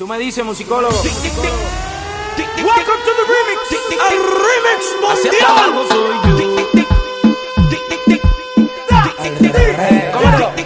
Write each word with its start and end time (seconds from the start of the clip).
Tú 0.00 0.06
me 0.06 0.18
dices, 0.18 0.42
musicólogo. 0.42 0.96
Welcome 1.02 1.28
to 3.04 3.12
the 3.18 3.24
remix. 3.28 3.60
El 4.08 4.16
remix 4.40 4.80
mundial. 5.02 5.68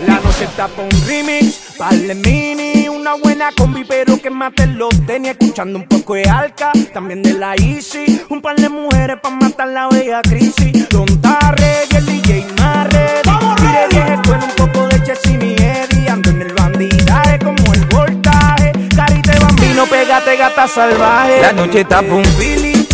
La 0.07 0.21
noche 0.21 0.45
está 0.45 0.69
con 0.69 0.85
un 0.85 1.07
remix. 1.09 1.77
Vale 1.77 2.15
mini, 2.15 2.89
una 2.89 3.15
buena 3.15 3.51
combi, 3.57 3.83
pero 3.83 4.23
que 4.23 4.31
mate 4.31 4.69
los 4.69 5.05
tenis. 5.05 5.33
Escuchando 5.33 5.81
un 5.81 5.89
poco 5.89 6.15
de 6.15 6.23
alca, 6.31 6.71
también 6.93 7.21
de 7.21 7.33
la 7.33 7.57
Easy. 7.57 8.23
Un 8.29 8.41
par 8.41 8.55
de 8.55 8.69
mujeres 8.69 9.17
pa' 9.21 9.31
matar 9.31 9.67
la 9.67 9.89
bella 9.89 10.23
crisis. 10.23 10.89
Don 10.91 11.07
Tarre 11.21 11.89
y 11.91 11.97
el 11.97 12.07
DJ 12.07 12.54
La 21.41 21.53
noche 21.53 21.81
está 21.81 22.01
un 22.01 22.23
Billy, 22.39 22.89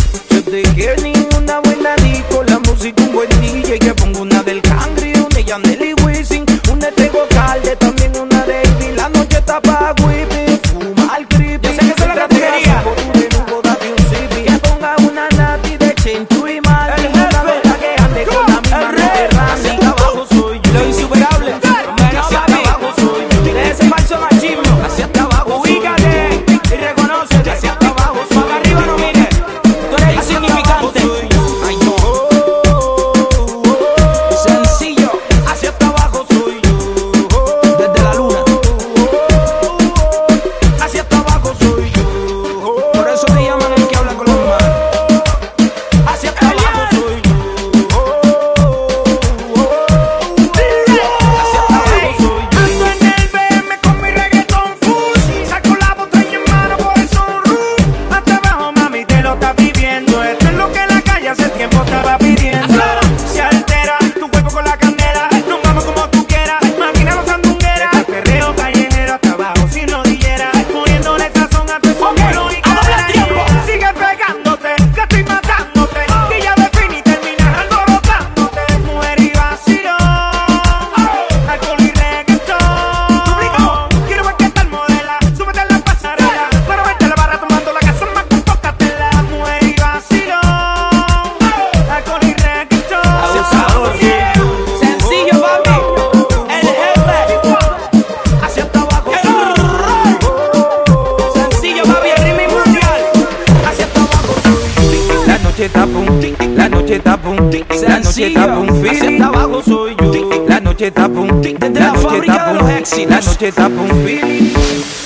da 113.11 113.19
noite 113.19 113.51
tá 113.51 113.69
pra 113.69 113.81
um 113.81 114.05
filho. 114.05 115.00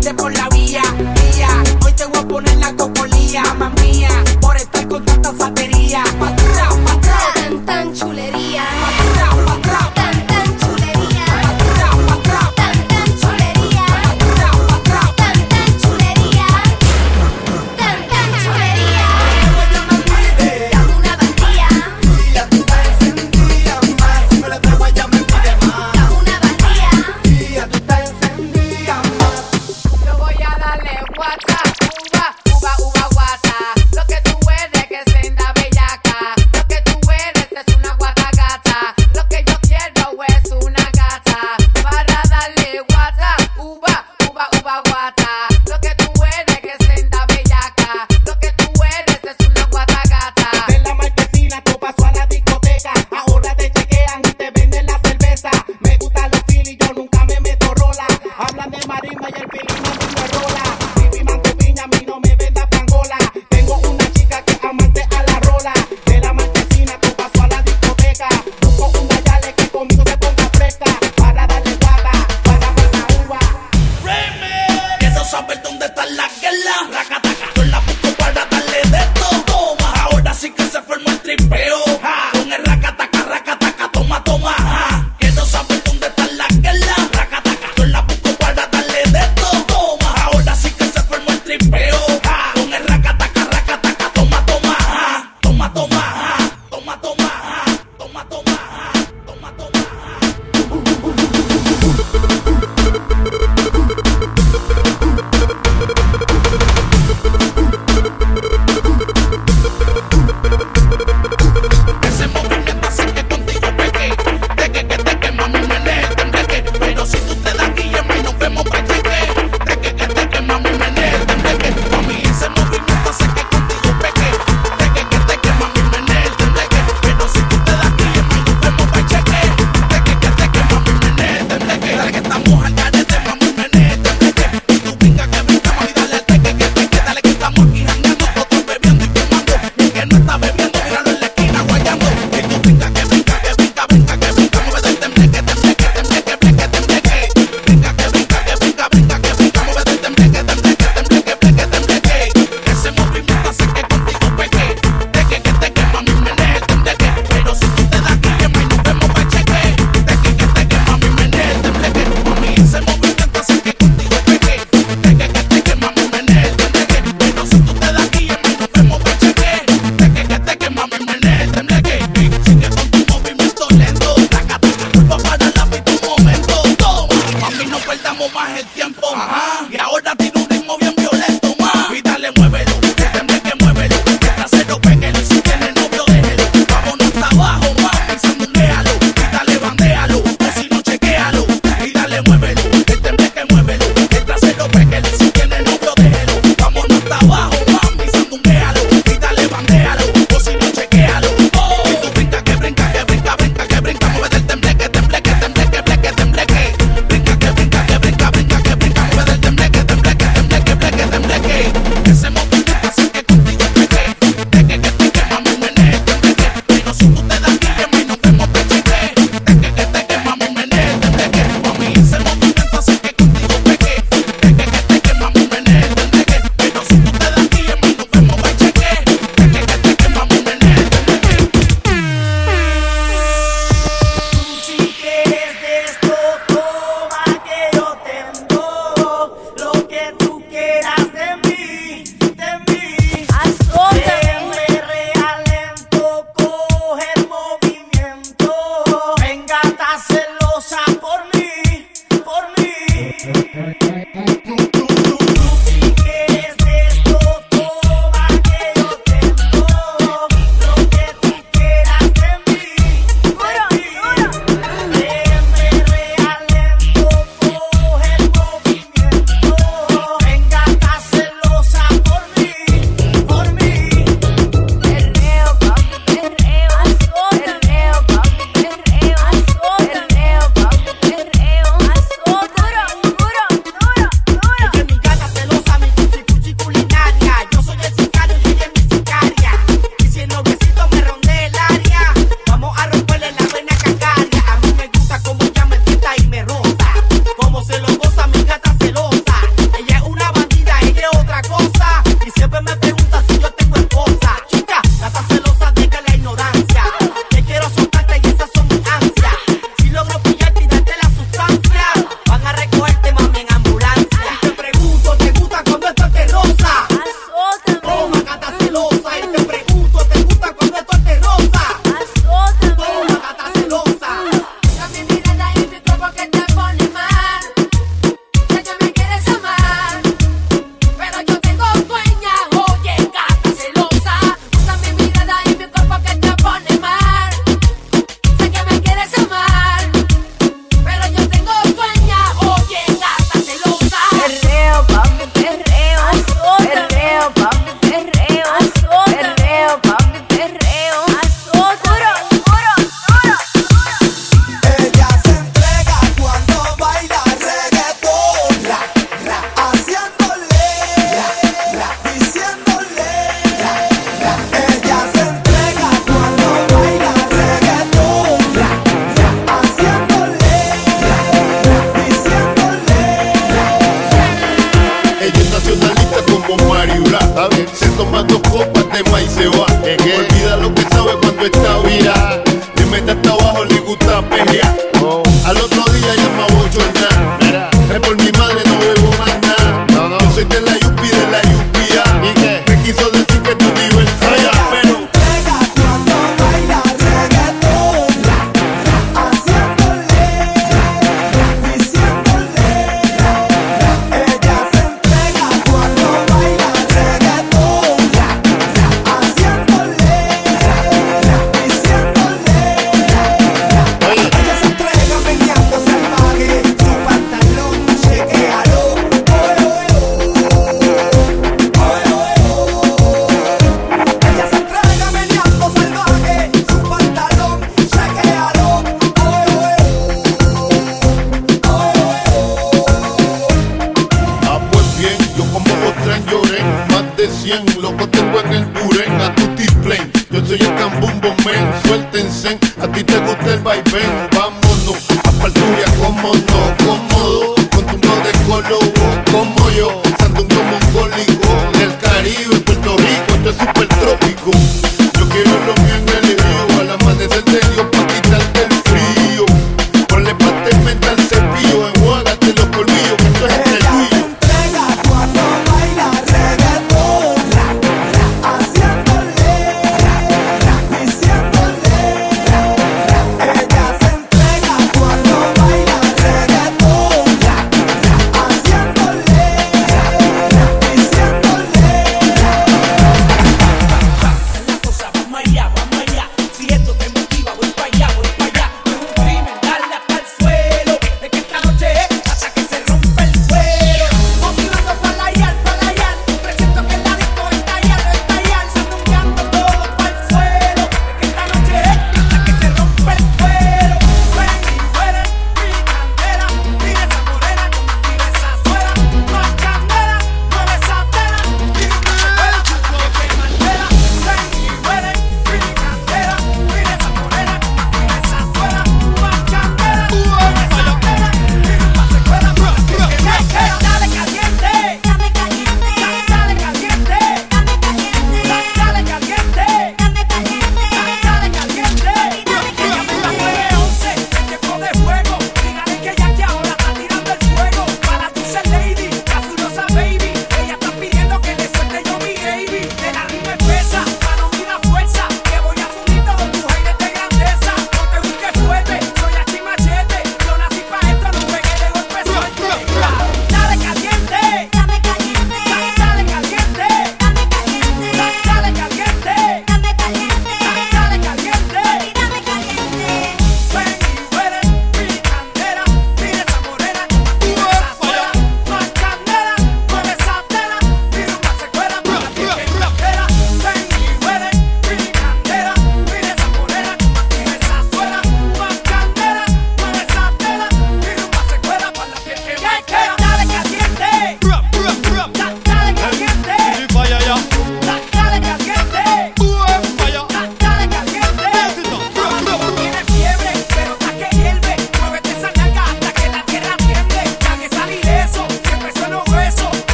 Te 0.00 0.14
por 0.14 0.32
la 0.32 0.49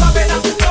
favela. 0.00 0.69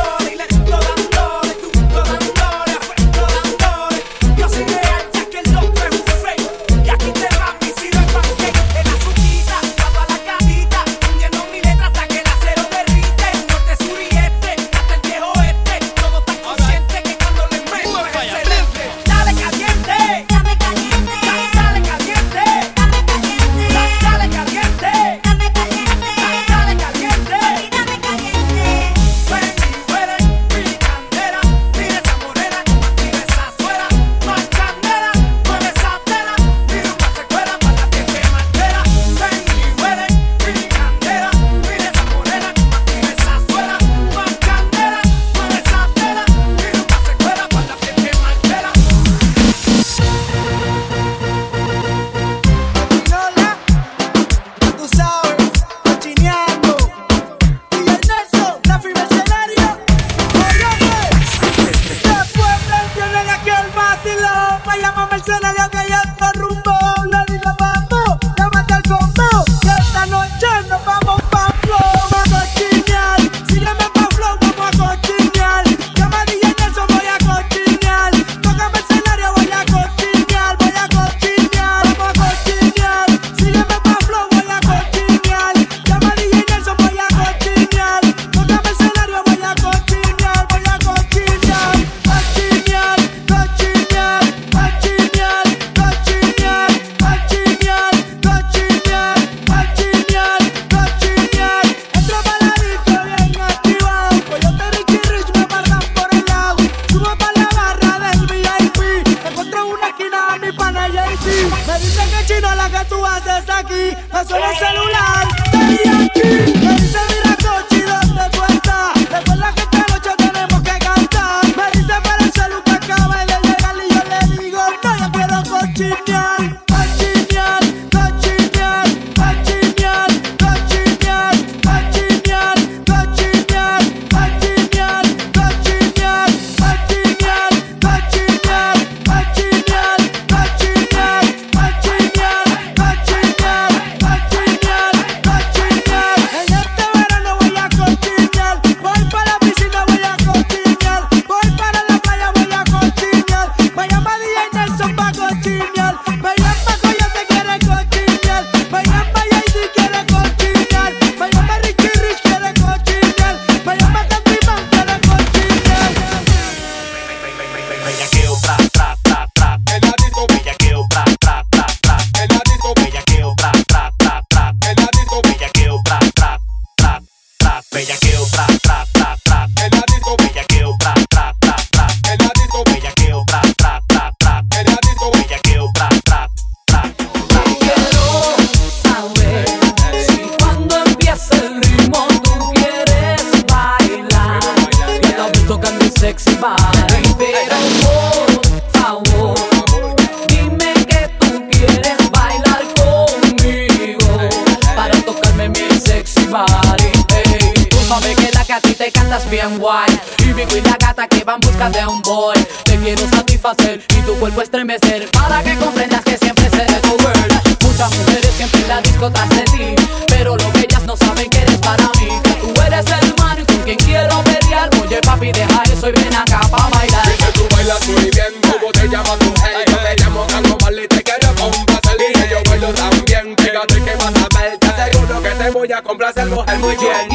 andas 209.10 209.30
bien 209.30 209.58
guay. 209.58 209.90
Y 210.20 210.34
Vico 210.34 210.56
y 210.56 210.62
la 210.62 210.78
gata 210.78 211.08
que 211.08 211.24
van 211.24 211.40
busca 211.40 211.70
de 211.70 211.86
un 211.86 212.02
boy. 212.04 212.38
Te 212.64 212.78
quiero 212.78 213.08
satisfacer 213.10 213.82
y 213.98 214.02
tu 214.04 214.14
cuerpo 214.20 214.42
estremecer. 214.42 215.10
Para 215.12 215.42
que 215.42 215.56
comprendas 215.56 216.04
que 216.04 216.16
siempre 216.18 216.48
seré 216.52 216.76
tu 216.82 216.96
girl. 217.00 217.42
Muchas 217.66 217.92
mujeres 217.98 218.32
siempre 218.38 218.62
en 218.62 218.68
la 218.68 218.82
disco 218.82 219.10
de 219.10 219.44
ti. 219.46 219.76
Pero 220.08 220.36
lo 220.36 220.52
que 220.54 220.60
ellas 220.60 220.84
no 220.84 220.96
saben 220.96 221.28
que 221.30 221.40
eres 221.40 221.58
para 221.58 221.86
mí. 222.00 222.10
Tú 222.40 222.62
eres 222.62 222.86
el 223.02 223.16
man 223.18 223.44
con 223.46 223.58
quien 223.64 223.78
quiero 223.78 224.22
pelear. 224.24 224.70
Oye 224.80 225.02
papi 225.02 225.32
deja 225.32 225.64
eso 225.64 225.90
y 225.90 225.92
ven 225.92 226.16
acá 226.16 226.42
pa' 226.52 226.70
bailar. 226.70 227.06
Dice 227.08 227.32
tú 227.34 227.48
bailas 227.56 227.88
muy 227.88 228.12
bien, 228.12 228.34
como 228.42 228.72
te 228.72 228.88
llamas 228.88 229.18
tu 229.18 229.34
hey 229.44 229.66
Yo 229.68 229.78
te 229.78 230.04
llamo 230.04 230.22
Tango 230.28 230.58
Marley, 230.62 230.88
te 230.88 231.02
quiero 231.02 231.34
complacer 231.36 231.98
Y 232.00 232.30
yo 232.30 232.38
bailo 232.48 232.74
también, 232.74 233.36
fíjate 233.36 233.84
que 233.84 233.96
vas 233.96 234.14
a 234.16 234.40
ver. 234.40 234.58
Te 234.60 234.68
aseguro 234.68 235.24
que 235.24 235.30
te 235.30 235.50
voy 235.50 235.72
a 235.72 235.82
complacer 235.82 236.28
mujer 236.28 236.60
muy 236.60 236.76
bien. 236.76 237.09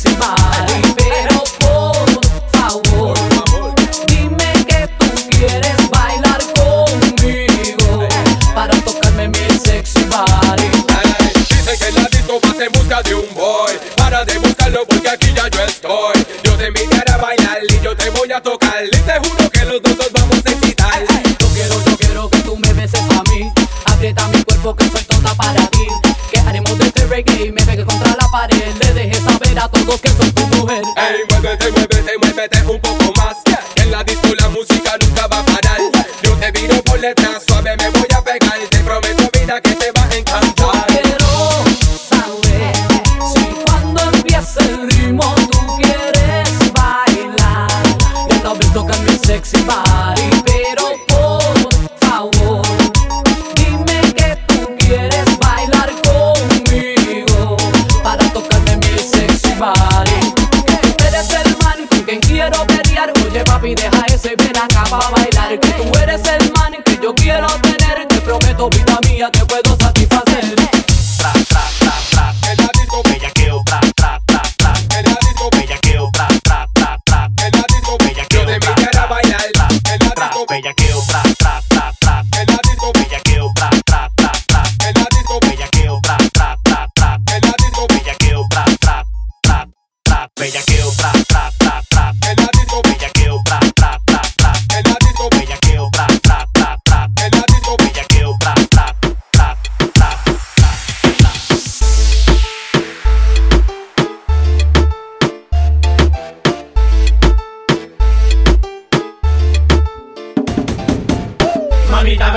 sexy 0.00 0.18
body. 0.18 0.39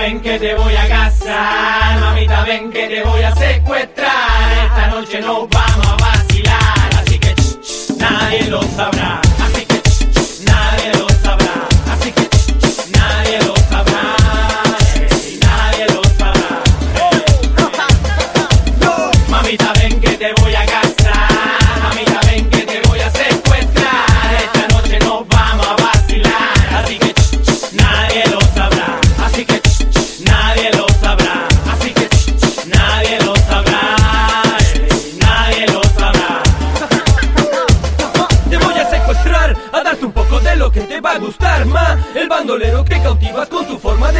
ven 0.03 0.19
que 0.19 0.37
te 0.37 0.53
voy 0.55 0.75
a 0.75 0.87
casar, 0.89 1.97
mamita 2.01 2.43
ven 2.43 2.69
que 2.71 2.87
te 2.89 3.03
voy 3.03 3.21
a 3.21 3.33
secuestrar. 3.33 4.65
Esta 4.65 4.87
noche 4.87 5.21
nos 5.21 5.49
vamos 5.49 5.87
a 5.87 5.95
vacilar, 5.95 6.89
así 6.99 7.17
que 7.17 7.33
nadie 7.97 8.49
lo 8.49 8.61
sabrá. 8.63 9.32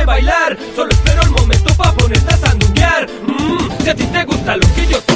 bailar. 0.06 0.58
Solo 0.76 0.92
espero 0.92 1.22
el 1.24 1.30
momento 1.32 1.74
para 1.76 1.92
ponerte 1.94 2.34
a 2.34 2.38
sandunguear. 2.38 3.08
Mm, 3.28 3.84
Si 3.84 3.90
a 3.90 3.96
ti 3.96 4.06
te 4.06 4.24
gusta 4.26 4.56
lo 4.58 4.68
que 4.76 4.88
yo 4.88 5.00
te 5.02 5.13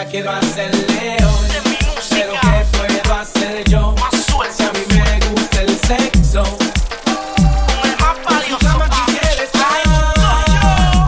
la 0.00 0.06
quiero 0.06 0.30
hacer 0.30 0.74
león. 0.74 1.44
Pero 2.08 2.32
¿qué 2.32 2.64
puedo 2.72 3.14
hacer 3.14 3.64
yo? 3.68 3.94
Si 4.50 4.62
a 4.62 4.72
mí 4.72 4.84
me 4.88 5.26
gusta 5.28 5.60
el 5.60 5.78
sexo. 5.80 6.42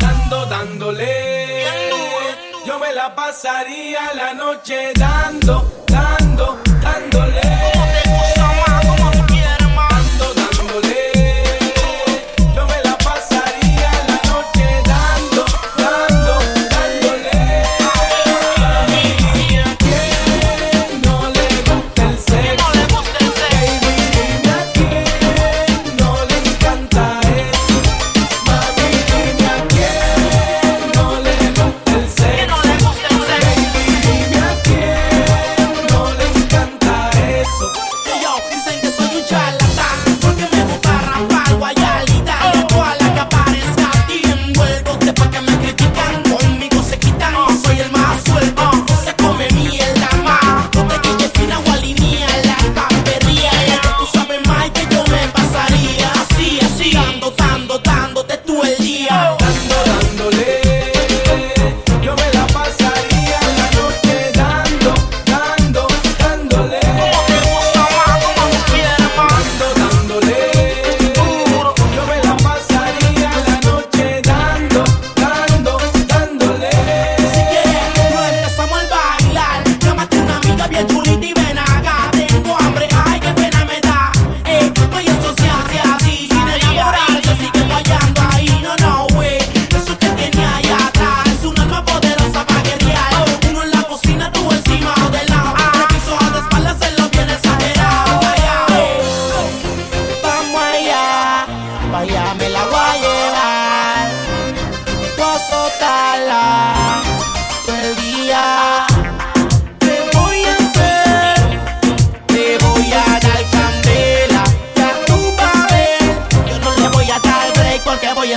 Dando, 0.01 0.47
dándole. 0.47 1.65
Yo 2.67 2.79
me 2.79 2.93
la 2.93 3.15
pasaría 3.15 4.13
la 4.15 4.35
noche 4.35 4.93
dando, 4.95 5.85
dando. 5.87 6.72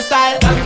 style. 0.06 0.65